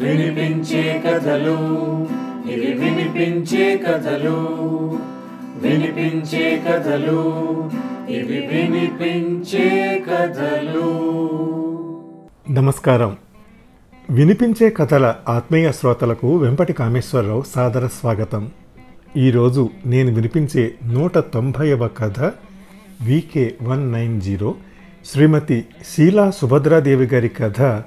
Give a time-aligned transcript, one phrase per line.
[0.00, 1.56] వినిపించే కథలు
[2.52, 4.36] ఇవి వినిపించే కథలు
[5.62, 7.70] వినిపించే కథలు
[8.08, 10.90] ఇవి వినిపించే కథలు.
[12.50, 13.16] నమస్కారం.
[14.10, 18.50] వినిపించే కథల ఆత్మీయ శ్రోతలకు వెంపటి కామేశ్వరరావు సాదర స్వాగతం.
[19.16, 22.20] ఈరోజు నేను వినిపించే నూట తొంభైవ కథ
[23.02, 24.54] VK one nine zero
[25.06, 27.82] Srimati Sheela Subhadradevi గారి కథ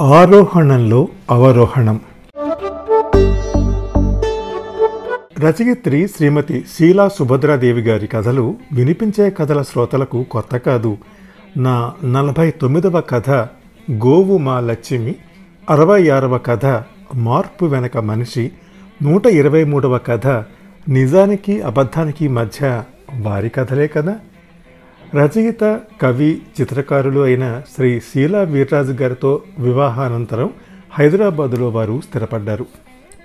[0.00, 2.00] ఆరోహణంలో అవరోహణం.
[5.38, 10.96] రచయిత్రి శ్రీమతి శీలా సుభద్రాదేవి గారి కథలు వినిపించే కథల శ్రోతలకు కొత్త కాదు.
[11.56, 13.30] నా నలభై తొమ్మిదవ కథ
[13.90, 15.14] గోవు మా లక్ష్మి
[15.70, 16.66] అరవై ఆరవ కథ
[17.14, 18.50] మార్పు వెనక మనిషి
[19.02, 20.26] నూట ఇరవై మూడవ కథ
[20.88, 22.82] నిజానికి అబద్ధానికి మధ్య
[23.20, 24.16] వారి కథలే కదా?
[25.14, 30.50] రచయిత కవి చిత్రకారులు అయిన శ్రీ శీలా వీర్రాజు గారితో వివాహానంతరం
[30.90, 32.66] హైదరాబాదులో వారు స్థిరపడ్డారు.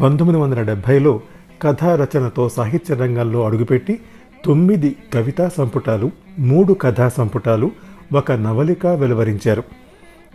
[0.02, 1.22] పంతొమ్మిది వందల డెబ్భైలో
[1.62, 4.00] కథా రచనతో సాహిత్య రంగంలో అడుగుపెట్టి
[4.46, 7.72] తొమ్మిది కవితా సంపుటాలు మూడు కథా సంపుటాలు
[8.14, 9.64] ఒక నవలిక వెలువరించారు.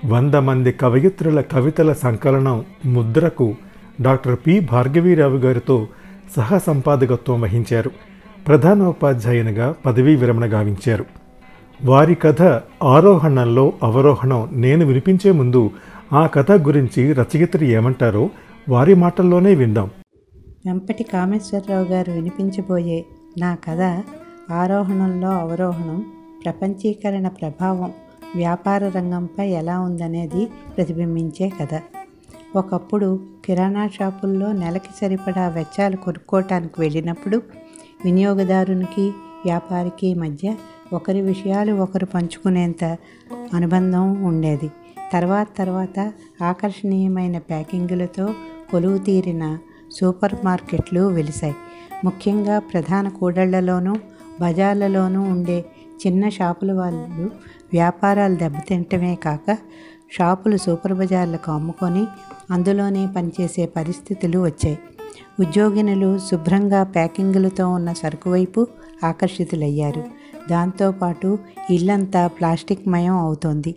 [0.07, 3.55] వంద మంది కవయిత్రుల కవితల సంకలనం ముద్రకు
[4.01, 4.61] డాక్టర్ పి.
[4.61, 5.87] భార్గవీరావు గారితో
[6.37, 7.91] సహ సంపాదకత్వం వహించారు.
[8.47, 11.26] ప్రధానోపాధ్యాయునిగా పదవీ విరమణ గావించారు.
[11.85, 12.43] వారి కథ
[12.83, 15.71] ఆరోహణంలో అవరోహణం నేను వినిపించే ముందు
[16.13, 18.31] ఆ కథ గురించి రచయిత్రి ఏమంటారో
[18.69, 19.91] వారి మాటల్లోనే విందాం.
[20.67, 23.05] వెంపటి కామేశ్వరరావు గారు వినిపించబోయే
[23.39, 24.03] నా కథ
[24.53, 26.05] ఆరోహణంలో అవరోహణం
[26.45, 27.93] ప్రపంచీకరణ ప్రభావం
[28.37, 31.81] వ్యాపార రంగంపై ఎలా ఉందనేది ప్రతిబింబించే కథ.
[32.57, 37.43] ఒకప్పుడు కిరాణా షాపుల్లో నెలకి సరిపడా వెచ్చాలు కొనుక్కోవటానికి వెళ్ళినప్పుడు
[38.05, 39.13] వినియోగదారునికి
[39.45, 40.55] వ్యాపారికి మధ్య
[40.93, 42.85] ఒకరి విషయాలు ఒకరు పంచుకునేంత
[43.55, 44.71] అనుబంధం ఉండేది.
[45.13, 46.13] తర్వాత తర్వాత
[46.43, 48.35] ఆకర్షణీయమైన ప్యాకింగులతో
[48.73, 49.59] కొలువు తీరిన
[49.93, 51.55] సూపర్ మార్కెట్లు వెలిశాయి.
[52.05, 53.97] ముఖ్యంగా ప్రధాన కూడళ్ళలోనూ
[54.41, 55.65] బజార్లలోనూ ఉండే
[56.07, 57.31] చిన్న షాపుల వాళ్ళు
[57.73, 59.59] వ్యాపారాలు దెబ్బతింటమే కాక
[60.19, 62.07] షాపులు సూపర్ బజార్లకు అమ్ముకొని
[62.51, 64.79] అందులోనే పనిచేసే పరిస్థితులు వచ్చాయి.
[65.41, 68.67] ఉద్యోగినులు శుభ్రంగా ప్యాకింగులతో ఉన్న సరుకు వైపు
[69.05, 70.05] ఆకర్షితులయ్యారు.
[70.51, 71.39] దాంతోపాటు
[71.71, 73.77] ఇల్లంతా ప్లాస్టిక్ మయం అవుతోంది.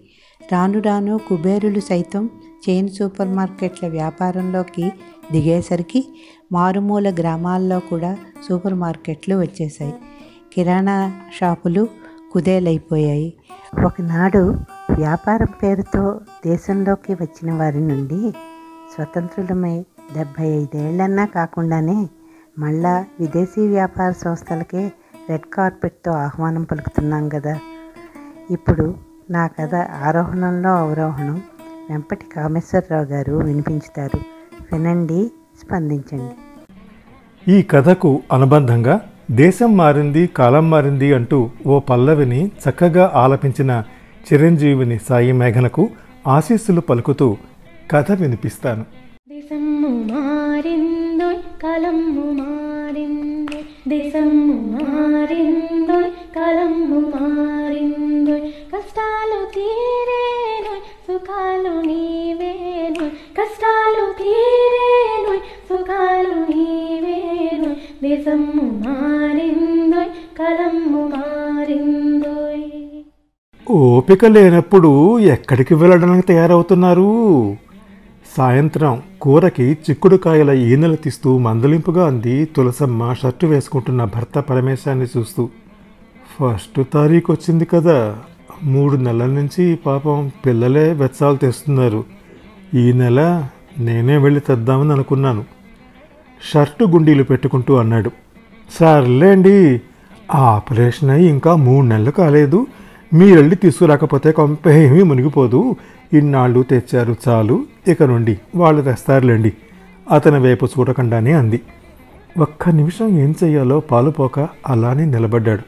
[0.51, 2.29] రాను రాను కుబేరులు సైతం
[2.69, 4.91] చైన్ సూపర్ మార్కెట్ల వ్యాపారంలోకి
[5.31, 6.01] దిగేసరికి
[6.51, 8.17] మారుమూల గ్రామాల్లో కూడా
[8.49, 9.93] సూపర్ మార్కెట్లు వచ్చేసాయి
[10.53, 11.87] కిరాణా షాపులు
[12.31, 13.33] కుదేలైపోయాయి.
[13.85, 14.55] ఒకనాడు
[14.97, 18.31] వ్యాపారం పేరుతో దేశంలోకి వచ్చిన వారి నుండి
[18.95, 19.85] స్వతంత్రులమై
[20.15, 22.07] డెబ్భై ఐదేళ్ళన్నా కాకుండానే
[22.59, 24.91] మళ్ళా విదేశీ వ్యాపార సంస్థలకే
[25.29, 27.59] రెడ్ కార్పెట్తో ఆహ్వానం పలుకుతున్నాం కదా
[28.51, 28.95] ఇప్పుడు
[29.31, 31.41] నా కథ ఆరోహణంలో అవరోహణం.
[31.89, 34.19] వెంపటి కామేశ్వరరావు గారు వినిపించుతారు.
[34.73, 35.31] వినండి
[35.61, 36.35] స్పందించండి.
[37.51, 39.01] ఈ కథకు అనుబంధంగా
[39.31, 43.83] దేశం మారింది కాలం మారింది అంటూ ఓ పల్లవిని చక్కగా ఆలపించిన
[44.33, 45.89] చిరంజీవిని సాయి మేఘనకు
[46.27, 47.37] ఆశీస్సులు పలుకుతూ
[47.91, 48.85] కథ వినిపిస్తాను.
[49.29, 52.58] దేశము మారిందోయ్ కాలము
[53.87, 58.41] దేశము మారిందోయ్ కాలము మారిందోయ్.
[58.41, 63.09] కష్టాలు తీరేనోయ్ సుఖాలు నీవేనోయ్.
[63.09, 67.75] కష్టాలు తీరేనోయ్ సుఖాలు నీవేనోయ్.
[68.03, 72.63] దేశము మారిందోయ్ కాలము మారిందోయ్.
[73.71, 77.57] ఓపిక లేనప్పుడు ఎక్కడికి వెళ్ళడానికి తయారవుతున్నారు?
[78.37, 85.49] సాయంత్రం కూరకి చిక్కుడుకాయల ఈనెలు తీస్తూ మందలింపుగా అంది తులసమ్మ షర్టు వేసుకుంటున్న భర్త పరమేశాన్ని చూస్తూ.
[86.39, 88.15] ఫస్ట్ తారీఖు వచ్చింది కదా.
[88.63, 92.03] మూడు నెలల నుంచి పాపం పిల్లలే వెచ్చాలు తెస్తున్నారు.
[92.73, 93.47] ఈ నెల
[93.79, 95.45] నేనే వెళ్ళి తెద్దామని అనుకున్నాను.
[96.53, 98.11] షర్టు గుండీలు పెట్టుకుంటూ అన్నాడు.
[98.79, 99.81] సర్లేండి
[100.35, 102.67] ఆ ఆపరేషన్ అయి ఇంకా మూడు నెలలు కాలేదు.
[103.13, 105.75] మీరెళ్ళి తీసుకురాకపోతే కొంపేమీ మునిగిపోదు.
[106.13, 107.65] ఇన్నాళ్ళు తెచ్చారు చాలు.
[107.87, 109.53] ఇక నుండి వాళ్ళు తెస్తారులేండి.
[110.11, 111.61] అతని వైపు చూడకుండానే అంది.
[112.39, 115.61] ఒక్క నిమిషం ఏం చెయ్యాలో పాలుపోక అలానే నిలబడ్డాడు.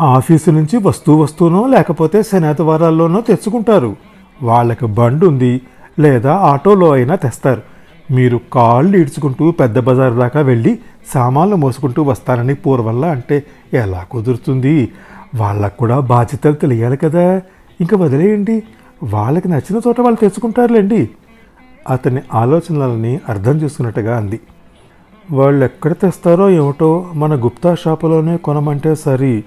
[0.00, 3.96] ఆఫీసు నుంచి వస్తూ వస్తూనో లేకపోతే శనివారాల్లోనో తెచ్చుకుంటారు.
[4.42, 5.60] వాళ్ళకి బండి ఉంది
[5.98, 7.62] లేదా ఆటోలో అయినా తెస్తారు.
[8.10, 10.78] మీరు కాళ్ళు ఈడ్చుకుంటూ పెద్ద బజార్ దాకా వెళ్ళి
[11.14, 13.42] సామాన్లు మోసుకుంటూ వస్తానని పూర్వల్లా అంటే
[13.74, 14.88] ఎలా కుదురుతుంది?
[15.34, 17.42] వాళ్ళకు కూడా బాధ్యతలు తెలియాలి కదా.
[17.80, 18.62] ఇంకా వదిలేయండి.
[19.04, 21.10] వాళ్ళకి నచ్చిన చోట వాళ్ళు తెచ్చుకుంటారులేండి.
[21.90, 24.40] అతని ఆలోచనలని అర్థం చేసుకున్నట్టుగా అంది.
[25.32, 29.44] వాళ్ళు ఎక్కడ తెస్తారో ఏమిటో మన గుప్తా షాపులోనే కొనమంటే సరి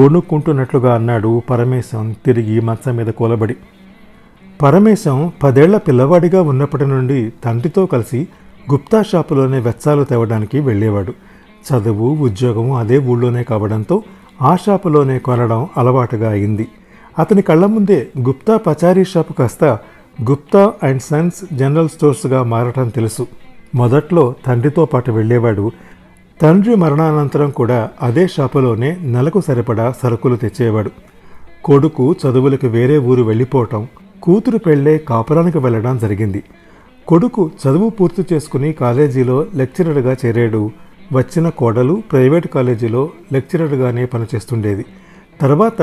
[0.00, 3.56] గొనుక్కుంటున్నట్లుగా అన్నాడు పరమేశం తిరిగి మంచం మీద కూలబడి.
[4.62, 8.28] పరమేశం పదేళ్ళ పిల్లవాడిగా ఉన్నప్పటి నుండి తండ్రితో కలిసి
[8.72, 11.14] గుప్తా షాపులోనే వెచ్చాలు తేవడానికి వెళ్ళేవాడు.
[11.72, 14.02] చదువు ఉద్యోగము అదే ఊళ్ళోనే కావడంతో
[14.42, 16.68] ఆ షాపులోనే కొనడం అలవాటుగా అయింది.
[17.18, 19.64] అతని కళ్ళ ముందే గుప్తా పచారీ షాపు కాస్త
[20.30, 23.26] గుప్తా అండ్ సన్స్ జనరల్ స్టోర్స్గా మారటం తెలుసు.
[23.74, 25.72] మొదట్లో తండ్రితో పాటు వెళ్ళేవాడు.
[26.42, 30.90] తండ్రి మరణానంతరం కూడా అదే షాపులోనే నెలకు సరిపడా సరుకులు తెచ్చేవాడు.
[31.64, 33.86] కొడుకు చదువులకు వేరే ఊరు వెళ్ళిపోవటం
[34.22, 36.42] కూతురు పెళ్ళే కాపురానికి వెళ్ళడం జరిగింది.
[37.08, 40.70] కొడుకు చదువు పూర్తి చేసుకుని కాలేజీలో లెక్చరర్గా చేరాడు.
[41.12, 44.84] వచ్చిన కోడలు ప్రైవేట్ కాలేజీలో లెక్చరర్గానే పనిచేస్తుండేది.
[45.40, 45.82] తర్వాత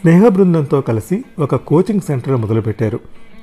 [0.00, 3.00] స్నేహ బృందంతో కలిసి ఒక కోచింగ్ సెంటర్ మొదలుపెట్టారు.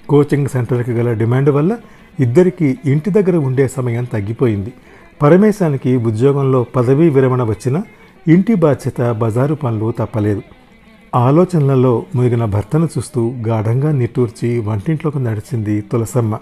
[0.10, 1.78] కోచింగ్ సెంటర్కి గల డిమాండ్ వల్ల
[2.20, 4.74] ఇద్దరికీ ఇంటి దగ్గర ఉండే సమయం తగ్గిపోయింది.
[5.22, 7.84] పరమేశానికి ఉద్యోగంలో పదవీ విరమణ వచ్చినా
[8.28, 10.42] ఇంటి బాధ్యత బజారు పనులు తప్పలేదు.
[11.16, 16.40] ఆలోచనలలో మునిగిన భర్తను చూస్తూ గాఢంగా నిట్టూర్చి వంటింట్లోకి నడిచింది తులసమ్మ.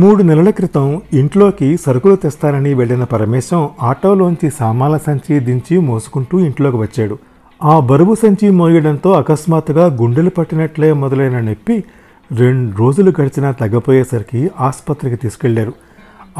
[0.00, 0.86] మూడు నెలల క్రితం
[1.18, 3.60] ఇంట్లోకి సరుకులు తెస్తానని వెళ్ళిన పరమేశం
[3.90, 7.16] ఆటోలోంచి సామాల సంచి దించి మోసుకుంటూ ఇంట్లోకి వచ్చాడు.
[7.60, 11.76] ఆ బరువు సంచి మోయడంతో అకస్మాత్తుగా గుండెలు పట్టినట్లే మొదలైన నొప్పి
[12.30, 15.74] రెండు రోజులు గడిచినా తగ్గపోయేసరికి ఆసుపత్రికి తీసుకెళ్ళారు.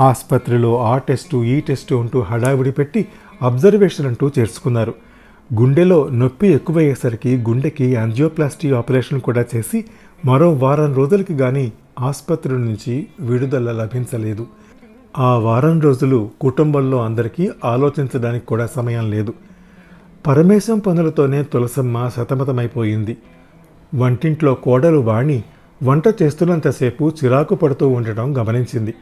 [0.09, 3.03] ఆసుపత్రిలో ఆ టెస్టు ఈ టెస్టు అంటూ హడావిడి పెట్టి
[3.43, 4.95] అబ్జర్వేషన్ అంటూ చేర్చుకున్నారు
[5.51, 9.79] గుండెలో నొప్పి ఎక్కువయ్యేసరికి గుండెకి యాంజియోప్లాస్టీ ఆపరేషన్ కూడా చేసి
[10.25, 11.67] మరో వారం రోజులకి కానీ
[12.01, 14.47] ఆసుపత్రి నుంచి విడుదల లభించలేదు.
[15.19, 19.35] ఆ వారం రోజులు కుటుంబంలో అందరికీ ఆలోచించడానికి కూడా సమయం లేదు.
[20.27, 23.17] పరమేశం పనులతోనే తులసమ్మ సతమతమైపోయింది.
[23.95, 25.43] వంటింట్లో కోడలు వాణి
[25.83, 28.95] వంట చేస్తున్నంతసేపు చిరాకు పడుతూ ఉండటం గమనించింది.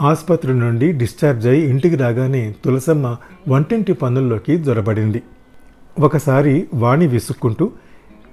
[0.00, 3.16] ఆసుపత్రి నుండి డిశ్చార్జ్ అయి ఇంటికి రాగానే తులసమ్మ
[3.48, 5.22] వంటింటి పనుల్లోకి జొరబడింది.
[6.00, 7.70] ఒకసారి వాణి విసుక్కుంటూ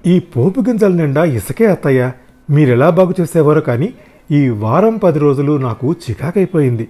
[0.08, 2.14] ఈ పోపు గింజల నిండా ఇసుకే అత్తయ్యా
[2.50, 3.94] మీరెలా బాగు చేసేవారో కానీ
[4.32, 6.90] ఈ వారం పది రోజులు నాకు చికాకైపోయింది.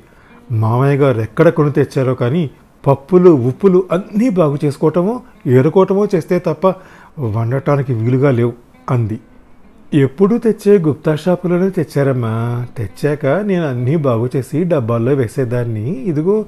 [0.52, 2.50] మామయ్య గారు ఎక్కడ కొని తెచ్చారో కానీ
[2.86, 6.68] పప్పులు ఉప్పులు అన్నీ బాగు చేసుకోవటమో ఏరుకోవటమో చేస్తే తప్ప
[7.20, 8.54] వండటానికి వీలుగా లేవు
[8.90, 9.20] అంది.
[9.94, 12.34] ఎప్పుడు తెచ్చే గుప్తా షాపులోనే తెచ్చారమ్మా.
[12.78, 15.86] తెచ్చాక నేను అన్నీ బాగు చేసి డబ్బాల్లో వేసేదాన్ని.
[16.12, 16.46] ఇదిగో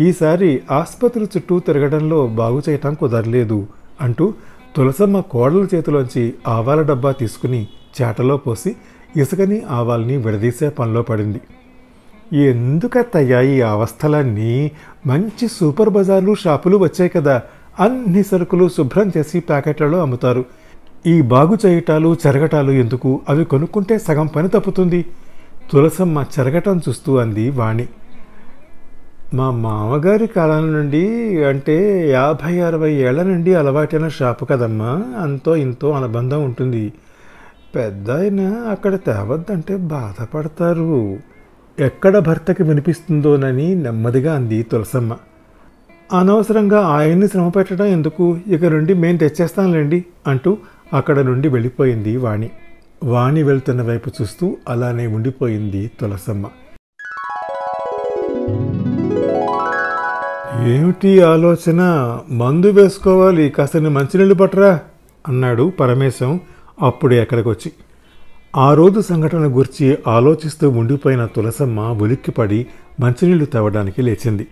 [0.00, 3.66] ఈసారి ఆసుపత్రి చుట్టూ తిరగడంలో బాగు చేయటం కుదరలేదు
[4.00, 4.34] అంటూ
[4.76, 7.68] తులసమ్మ కోడల చేతిలోంచి ఆవాల డబ్బా తీసుకుని
[8.02, 8.76] చేటలో పోసి
[9.16, 11.40] ఇసుకని ఆవాల్ని విడదీసే పనిలో పడింది.
[12.36, 14.70] ఎందుకత్తయ్యా ఈ అవస్థలన్నీ?
[15.06, 17.42] మంచి సూపర్ బజార్లు షాపులు వచ్చాయి కదా.
[17.80, 20.44] అన్ని సరుకులు శుభ్రం చేసి ప్యాకెట్లలో అమ్ముతారు.
[21.06, 23.20] ఈ బాగు చేయటాలు చెరగటాలు ఎందుకు?
[23.28, 25.04] అవి కొనుక్కుంటే సగం పని తప్పుతుంది.
[25.72, 27.86] తులసమ్మ చెరగటం చూస్తూ అంది వాణి.
[29.34, 31.08] మా మామగారి కాలం నుండి
[31.44, 35.04] అంటే యాభై అరవై ఏళ్ళ నుండి అలవాటైన షాపు కదమ్మా.
[35.22, 36.92] అంతో ఇంతో అనుబంధం ఉంటుంది.
[37.74, 41.18] పెద్ద ఆయన అక్కడ తేవద్దంటే బాధపడతారు.
[41.78, 45.16] ఎక్కడ భర్తకి వినిపిస్తుందోనని నెమ్మదిగా అంది తులసమ్మ.
[46.12, 48.38] అనవసరంగా ఆయన్ని శ్రమ పెట్టడం ఎందుకు?
[48.46, 50.58] ఇక నుండి మేం తెచ్చేస్తాంలేండి అంటూ
[50.92, 52.50] అక్కడ నుండి వెళ్ళిపోయింది వాణి.
[53.04, 56.46] వాణి వెళ్తున్న వైపు చూస్తూ అలానే ఉండిపోయింది తులసమ్మ.
[60.66, 61.80] ఏమిటి ఆలోచన?
[62.30, 64.80] మందు వేసుకోవాలి కాస్త మంచినీళ్ళు పట్టరా
[65.28, 66.40] అన్నాడు పరమేశం.
[66.82, 67.72] అప్పుడే అక్కడికి వచ్చి
[68.56, 72.66] ఆ రోజు సంఘటన గురించి ఆలోచిస్తూ ఉండిపోయిన తులసమ్మ ఉలిక్కిపడి
[73.00, 74.46] మంచినీళ్ళు తవ్వడానికి లేచింది.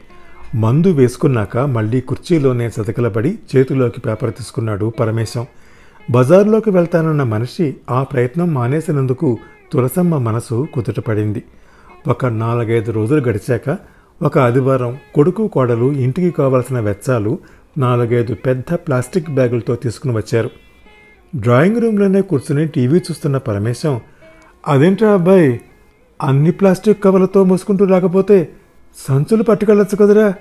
[0.55, 5.47] మందు వేసుకున్నాక మళ్ళీ కుర్చీలోనే చతకలబడి చేతిలోకి పేపర్ తీసుకున్నాడు పరమేశం.
[6.11, 9.39] బజార్లోకి వెళ్తానన్న మనిషి ఆ ప్రయత్నం మానేసినందుకు
[9.73, 11.43] తులసమ్మ మనసు కుదుటపడింది.
[12.09, 13.79] ఒక నాలుగైదు రోజులు గడిచాక
[14.23, 17.39] ఒక ఆదివారం కొడుకు కోడలు ఇంటికి కావలసిన వెచ్చాలు
[17.79, 20.51] నాలుగైదు పెద్ద ప్లాస్టిక్ బ్యాగులతో తీసుకుని వచ్చారు.
[21.37, 24.01] డ్రాయింగ్ రూమ్లోనే కూర్చుని టీవీ చూస్తున్న పరమేశం
[24.69, 25.61] అదేంట్రా అబ్బాయి
[26.23, 28.49] అన్ని ప్లాస్టిక్ కవర్లతో మోసుకుంటూ రాకపోతే
[29.09, 30.35] సంచులు పట్టుకెళ్ళొచ్చు కదరా?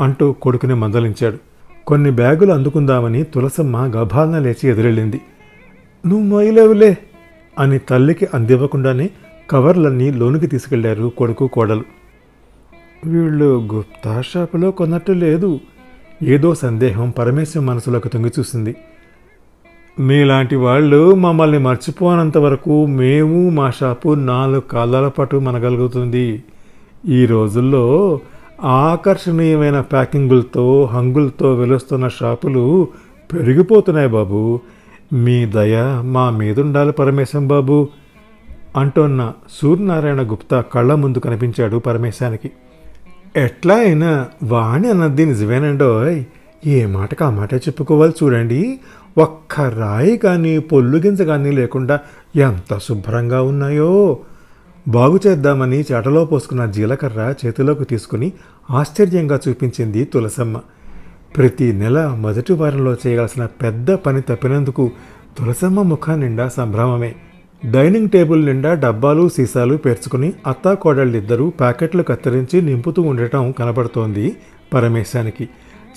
[0.00, 1.38] అంటూ కొడుకుని మందలించాడు.
[1.86, 5.20] కొన్ని బ్యాగులు అందుకుందామని తులసమ్మ గభాలన లేచి ఎదురెళ్ళింది.
[6.06, 6.96] నువ్వు మొయ్యలేవులే
[7.58, 9.10] అని తల్లికి అందివ్వకుండానే
[9.50, 11.84] కవర్లన్నీ లోనికి తీసుకెళ్ళారు కొడుకు కోడలు.
[13.06, 15.60] వీళ్ళు గుప్తా షాపులో కొన్నట్టు లేదు.
[16.22, 18.76] ఏదో సందేహం పరమేశ్వరం మనసులోకి తొంగి చూసింది.
[20.00, 26.42] మీలాంటి వాళ్ళు మమ్మల్ని మర్చిపోనంత వరకు మేము మా షాపు నాలుగు కాలాల పాటు మనగలుగుతుంది.
[27.08, 28.20] ఈ రోజుల్లో
[28.64, 32.88] ఆకర్షణీయమైన ప్యాకింగులతో హంగులతో వెలుస్తున్న షాపులు
[33.32, 34.60] పెరిగిపోతున్నాయి బాబు.
[35.12, 37.88] మీ దయ మా మీదుండాలి పరమేశం బాబు
[38.76, 39.32] అంటోన్న
[39.62, 42.50] సూర్యనారాయణ గుప్తా కళ్ళ ముందు కనిపించాడు పరమేశానికి.
[43.36, 46.24] ఎట్లా అయినా వాణి అన్నది నిజమేనండోయ్.
[46.66, 48.80] ఏ మాటకు ఆ మాట చెప్పుకోవాలి చూడండి.
[49.16, 51.96] ఒక్క రాయి కానీ పొల్లుగింజ కానీ లేకుండా
[52.38, 53.90] ఎంత శుభ్రంగా ఉన్నాయో!
[54.88, 58.28] బాగు చేద్దామని చెటలో పోసుకున్న జీలకర్ర చేతిలోకి తీసుకుని
[58.70, 60.56] ఆశ్చర్యంగా చూపించింది తులసమ్మ.
[61.36, 64.84] ప్రతి నెల మొదటి వారంలో చేయాల్సిన పెద్ద పని తప్పినందుకు
[65.38, 67.12] తులసమ్మ ముఖం నిండా సంభ్రమమే.
[67.64, 74.24] డైనింగ్ టేబుల్ నిండా డబ్బాలు సీసాలు పేర్చుకుని అత్తా కోడళ్ళిద్దరూ ప్యాకెట్లు కత్తిరించి నింపుతూ ఉండటం కనబడుతోంది
[74.74, 75.44] పరమేశానికి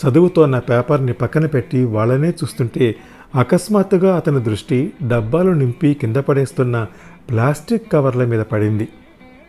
[0.01, 2.95] చదువుతోన్న పేపర్ని పక్కన పెట్టి వాళ్ళనే చూస్తుంటే
[3.35, 6.87] అకస్మాత్తుగా అతని దృష్టి డబ్బాలు నింపి కింద పడేస్తున్న
[7.29, 8.87] ప్లాస్టిక్ కవర్ల మీద పడింది.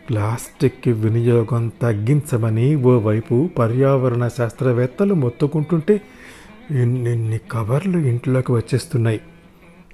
[0.09, 6.01] ప్లాస్టిక్ వినియోగం తగ్గించమని ఓవైపు పర్యావరణ శాస్త్రవేత్తలు మొత్తుకుంటుంటే
[6.71, 9.21] ఎన్నెన్ని కవర్లు ఇంట్లోకి వచ్చేస్తున్నాయి.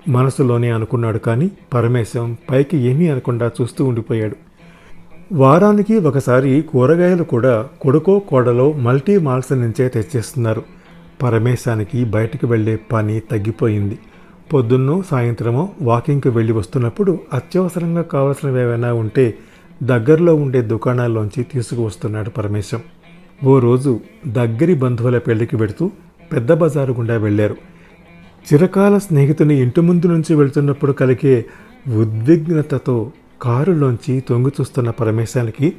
[0.07, 4.35] మనసులోనే అనుకున్నాడు కానీ పరమేశం పైకి ఏమీ అనకుండా చూస్తూ ఉండిపోయాడు.
[5.33, 10.63] వారానికి ఒకసారి కూరగాయలు కూడా కొడుకో కోడలో మల్టీ మాల్స్ నుంచే తెచ్చేస్తున్నారు.
[11.23, 13.99] పరమేశానికి బయటకు వెళ్ళే పని తగ్గిపోయింది.
[14.53, 19.33] పొద్దున్నో సాయంత్రమో వాకింగ్కి వెళ్ళి వస్తున్నప్పుడు అత్యవసరంగా కావలసినవి ఏవైనా ఉంటే
[19.83, 22.81] దగ్గరలో ఉండే దుకాణాల్లోంచి తీసుకువస్తున్నాడు పరమేశం.
[23.45, 25.91] ఓ రోజు దగ్గరి బంధువుల పెళ్ళికి వెడుతూ
[26.33, 27.55] పెద్ద బజారు గుండా వెళ్ళారు.
[28.53, 31.45] చిరకాల స్నేహితుని ఇంటి ముందు నుంచి వెళ్తున్నప్పుడు కలిగే
[31.95, 33.11] ఉద్విగ్నతతో
[33.43, 35.73] కారులోంచి తొంగి చూస్తున్న పరమేశానికి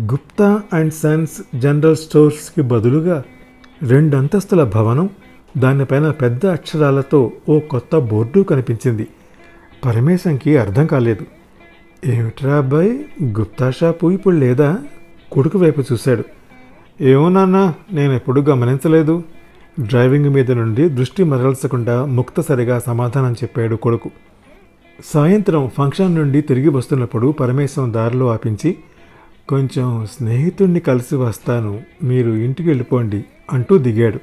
[0.00, 3.24] గుప్తా అండ్ సన్స్ జనరల్ స్టోర్స్కి బదులుగా
[3.82, 5.10] రెండంతస్తుల భవనం
[5.58, 9.06] దానిపైన పెద్ద అక్షరాలతో ఓ కొత్త బోర్డు కనిపించింది.
[9.84, 11.26] పరమేశంకి అర్థం కాలేదు.
[12.06, 14.78] ఏమిట్రా అబ్బాయి గుప్తా షాపు ఇప్పుడు లేదా?
[15.32, 16.24] కొడుకు వైపు చూశాడు.
[17.00, 19.22] ఏమో నాన్న నేను ఎప్పుడూ గమనించలేదు.
[19.80, 24.10] డ్రైవింగ్ మీద నుండి దృష్టి మరల్చకుండా ముక్తసరిగా సమాధానం చెప్పాడు కొడుకు.
[25.04, 28.76] సాయంత్రం ఫంక్షన్ నుండి తిరిగి వస్తున్నప్పుడు పరమేశం దారిలో ఆపించి
[29.48, 34.18] కొంచెం స్నేహితుణ్ణి కలిసి వస్తాను మీరు ఇంటికి వెళ్ళిపోండి అంటూ దిగాడు.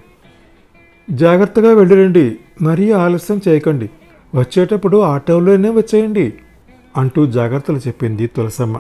[1.10, 3.90] జాగ్రత్తగా వెళ్ళిరండి మరీ ఆలస్యం చేయకండి
[4.36, 6.34] వచ్చేటప్పుడు ఆటోలోనే వచ్చేయండి
[6.98, 8.80] అంటూ జాగ్రత్తలు చెప్పింది తులసమ్మ.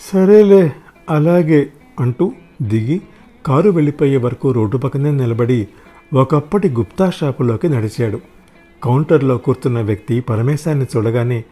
[0.00, 0.72] సరేలే
[1.10, 1.68] అలాగే
[2.00, 2.32] అంటూ
[2.62, 3.00] దిగి
[3.46, 5.68] కారు వెళ్ళిపోయే వరకు రోడ్డు పక్కనే నిలబడి
[6.14, 8.20] ఒకప్పటి గుప్తా షాపులోకి నడిచాడు.
[8.82, 11.44] కౌంటర్లో కూర్చున్న వ్యక్తి పరమేశాన్ని చూడగానే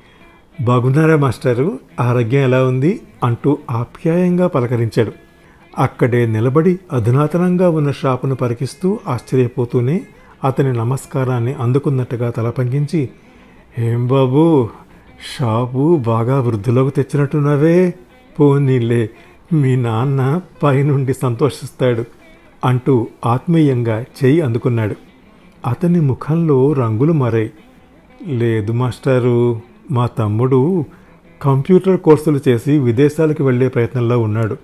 [0.61, 1.79] బాగున్నారా మాస్టారు?
[2.01, 3.01] ఆరోగ్యం ఎలా ఉంది?
[3.25, 5.13] అంటూ ఆప్యాయంగా పలకరించాడు.
[5.79, 10.01] అక్కడే నిలబడి అధునాతనంగా ఉన్న షాపును పరికిస్తూ ఆశ్చర్యపోతూనే
[10.45, 13.09] అతని నమస్కారాన్ని అందుకున్నట్టుగా తలపంకించి
[13.79, 14.69] ఏం బాబు
[15.39, 17.95] షాపు బాగా వృద్ధిలోకి తెచ్చినట్టున్నావే?
[18.41, 19.11] పోనీలే
[19.53, 22.05] మీ నాన్న పైనుండి సంతోషిస్తాడు
[22.65, 25.10] అంటూ ఆత్మీయంగా చేయి అందుకున్నాడు.
[25.67, 27.51] అతని ముఖంలో రంగులు మారాయి.
[28.27, 29.61] లేదు మాస్టారు.
[29.91, 30.85] మా తమ్ముడు
[31.43, 34.57] కంప్యూటర్ కోర్సులు చేసి విదేశాలకు వెళ్ళే ప్రయత్నంలో ఉన్నాడు.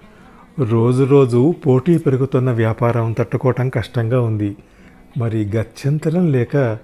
[0.58, 4.56] రోజు రోజు పోటీ పెరుగుతున్న వ్యాపారం తట్టుకోవటం కష్టంగా ఉంది.
[5.18, 6.78] మరి గత్యంతరం లేక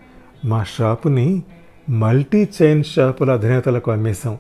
[0.45, 1.43] మా షాపుని
[1.91, 4.39] మల్టీ చైన్ షాపుల అధినేతలకు అమ్మేశాం.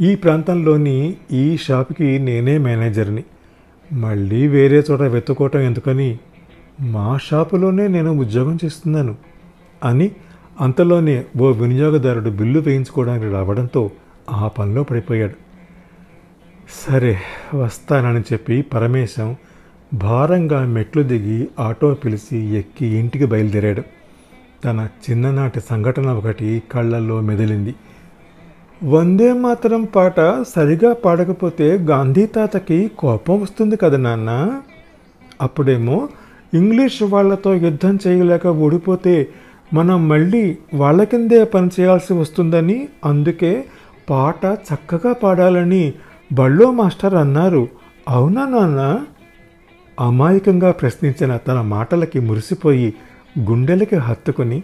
[0.00, 3.24] ఈ ప్రాంతంలోని ఈ షాపుకి నేనే మేనేజర్ని.
[3.92, 6.18] మళ్ళీ వేరే చోట వెతుకోవటం ఎందుకని?
[6.80, 9.16] మా షాపులోనే నేను ఉద్యోగం చేస్తున్నాను
[9.84, 10.10] అని
[10.60, 13.90] అంతలోనే ఓ వినియోగదారుడు బిల్లు వేయించుకోవడానికి రావడంతో
[14.30, 15.34] ఆ పనిలో పడిపోయాడు.
[16.86, 17.18] సరే
[17.54, 19.36] వస్తానని చెప్పి పరమేశం
[19.94, 23.82] భారంగా మెట్లు దిగి ఆటో పిలిచి ఎక్కి ఇంటికి బయలుదేరాడు.
[24.64, 27.74] తన చిన్ననాటి సంఘటన ఒకటి కళ్ళల్లో మెదిలింది.
[28.84, 30.14] వందే మాత్రం పాట
[30.48, 34.60] సరిగా పాడకపోతే గాంధీ తాతకి కోపం వస్తుంది కదా నాన్న?
[35.42, 36.08] అప్పుడేమో
[36.54, 39.28] ఇంగ్లీష్ వాళ్ళతో యుద్ధం చేయలేక ఓడిపోతే
[39.74, 43.64] మనం మళ్ళీ వాళ్ళ కిందే పని చేయాల్సి వస్తుందని అందుకే
[44.10, 45.92] పాట చక్కగా పాడాలని
[46.32, 47.68] బళ్ళో మాస్టర్ అన్నారు.
[48.08, 49.00] అవునా నాన్న?
[50.00, 52.94] అమాయకంగా ప్రశ్నించిన తన మాటలకి మురిసిపోయి
[53.38, 54.62] గుండెలకి హత్తుకుని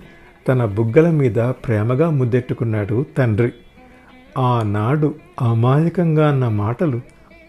[0.48, 3.52] తన బుగ్గల మీద ప్రేమగా ముద్దెట్టుకున్నాడు తండ్రి.
[4.38, 7.00] ఆనాడు అమాయకంగా అన్న మాటలు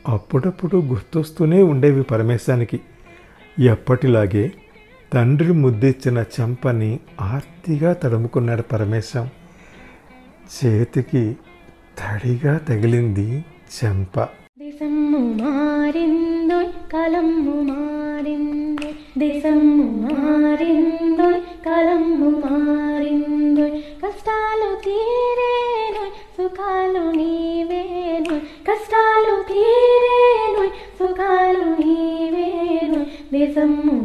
[0.10, 2.80] అప్పుడప్పుడు గుర్తొస్తూనే ఉండేవి పరమేశానికి
[3.58, 4.46] ఎప్పటిలాగే
[5.12, 6.92] తండ్రి ముద్దిచ్చిన చెంపని
[7.28, 9.26] ఆర్తిగా తడుముకున్నాడు పరమేశం
[10.56, 11.24] చేతికి
[12.00, 13.28] తడిగా తగిలింది
[13.76, 14.16] చెంప.
[14.60, 26.04] దిశమ్ము మారిందోయ్ కలమ్ము మారిందోయ్ దిశమ్ము మారిందోయ్ కలమ్ము మారిందోయ్ కష్టాలు తీరేను
[26.38, 28.36] సుఖాలు నీవేను
[28.70, 30.21] కష్టాలు తీరే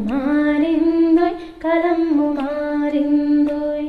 [0.08, 1.36] మారిందోయ్
[2.36, 3.88] మారిందోయ్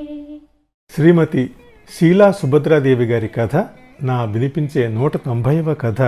[0.91, 1.43] శ్రీమతి
[1.89, 3.55] శీలా సుభద్రాదేవి గారి కథ
[4.01, 6.01] నా వినిపించే నూట తొంభైవ కథ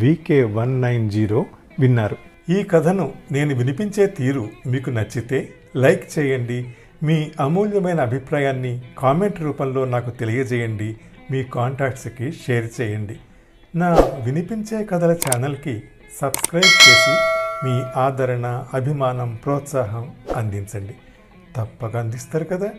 [0.00, 1.40] వికే వన్ నైన్ జీరో
[1.78, 2.16] విన్నారు
[2.48, 5.40] ఈ కథను నేను వినిపించే తీరు మీకు నచ్చితే
[5.76, 6.58] లైక్ చేయండి
[7.02, 10.90] మీ అమూల్యమైన అభిప్రాయాన్ని కామెంట్ రూపంలో నాకు తెలియజేయండి
[11.30, 13.18] మీ కాంటాక్ట్స్కి షేర్ చేయండి
[13.74, 13.90] నా
[14.24, 15.76] వినిపించే కథల ఛానల్కి
[16.20, 17.14] సబ్స్క్రైబ్ చేసి
[17.64, 20.94] మీ ఆదరణ అభిమానం ప్రోత్సాహం అందించండి.
[21.56, 22.70] తప్పక అందిస్తారు కదా.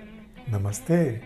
[0.49, 1.21] నమస్తే.